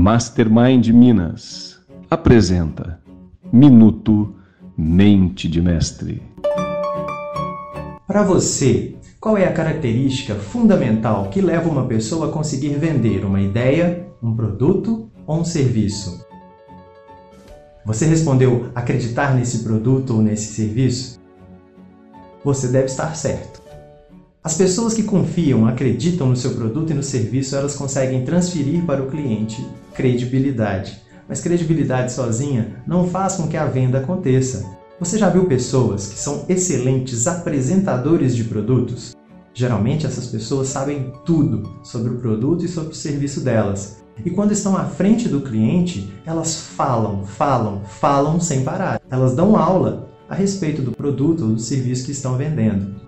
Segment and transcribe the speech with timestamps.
[0.00, 3.00] Mastermind Minas apresenta
[3.52, 4.32] Minuto
[4.76, 6.22] Mente de Mestre.
[8.06, 13.42] Para você, qual é a característica fundamental que leva uma pessoa a conseguir vender uma
[13.42, 16.24] ideia, um produto ou um serviço?
[17.84, 21.18] Você respondeu acreditar nesse produto ou nesse serviço?
[22.44, 23.60] Você deve estar certo.
[24.48, 29.02] As pessoas que confiam, acreditam no seu produto e no serviço, elas conseguem transferir para
[29.02, 29.62] o cliente
[29.92, 31.02] credibilidade.
[31.28, 34.64] Mas credibilidade sozinha não faz com que a venda aconteça.
[34.98, 39.14] Você já viu pessoas que são excelentes apresentadores de produtos?
[39.52, 43.98] Geralmente essas pessoas sabem tudo sobre o produto e sobre o serviço delas.
[44.24, 48.98] E quando estão à frente do cliente, elas falam, falam, falam sem parar.
[49.10, 53.07] Elas dão aula a respeito do produto ou do serviço que estão vendendo.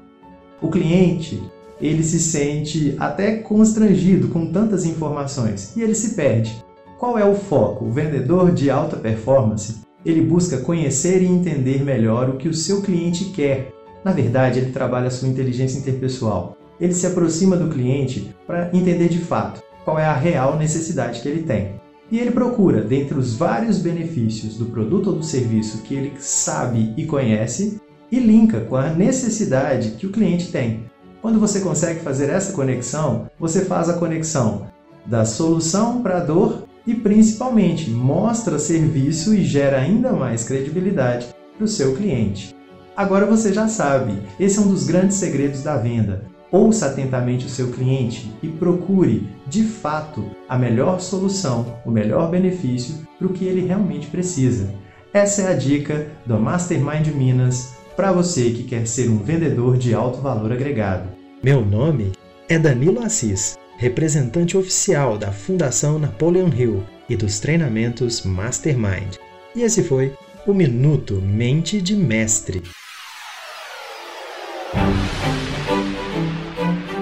[0.62, 1.42] O cliente,
[1.80, 6.62] ele se sente até constrangido com tantas informações e ele se perde.
[6.98, 7.86] Qual é o foco?
[7.86, 12.82] O vendedor de alta performance, ele busca conhecer e entender melhor o que o seu
[12.82, 13.72] cliente quer.
[14.04, 16.58] Na verdade, ele trabalha a sua inteligência interpessoal.
[16.78, 21.28] Ele se aproxima do cliente para entender de fato qual é a real necessidade que
[21.28, 21.80] ele tem.
[22.10, 26.92] E ele procura, dentre os vários benefícios do produto ou do serviço que ele sabe
[26.96, 30.84] e conhece, e linka com a necessidade que o cliente tem.
[31.22, 34.66] Quando você consegue fazer essa conexão, você faz a conexão
[35.04, 41.64] da solução para a dor e principalmente mostra serviço e gera ainda mais credibilidade para
[41.64, 42.54] o seu cliente.
[42.96, 46.24] Agora você já sabe, esse é um dos grandes segredos da venda.
[46.50, 53.06] Ouça atentamente o seu cliente e procure, de fato, a melhor solução, o melhor benefício
[53.18, 54.74] para o que ele realmente precisa.
[55.12, 59.92] Essa é a dica do Mastermind Minas para você que quer ser um vendedor de
[59.92, 61.10] alto valor agregado.
[61.42, 62.12] Meu nome
[62.48, 69.16] é Danilo Assis, representante oficial da Fundação Napoleon Hill e dos treinamentos Mastermind.
[69.54, 70.14] E esse foi
[70.46, 72.62] o Minuto Mente de Mestre.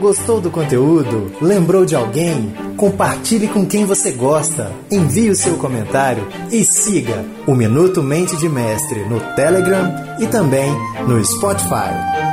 [0.00, 1.32] Gostou do conteúdo?
[1.42, 2.54] Lembrou de alguém?
[2.76, 4.72] Compartilhe com quem você gosta.
[4.90, 10.70] Envie o seu comentário e siga o Minuto Mente de Mestre no Telegram e também
[11.06, 12.27] no Spotify.